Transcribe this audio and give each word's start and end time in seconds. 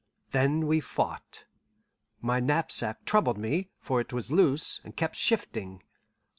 Then 0.31 0.65
we 0.65 0.79
fought. 0.79 1.43
My 2.21 2.39
knapsack 2.39 3.05
troubled 3.05 3.37
me, 3.37 3.69
for 3.79 4.01
it 4.01 4.11
was 4.11 4.31
loose, 4.31 4.81
and 4.83 4.97
kept 4.97 5.15
shifting. 5.15 5.83